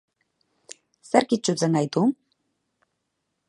[1.09, 2.07] Zerk itsutzen gaitu?